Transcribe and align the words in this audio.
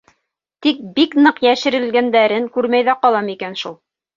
Тик 0.65 0.79
бик 0.95 1.13
ныҡ 1.27 1.43
йәшерелгәндәрен 1.49 2.51
күрмәй 2.57 2.89
ҙә 2.89 2.99
ҡалам 3.05 3.33
икән 3.39 3.63
шул. 3.65 3.79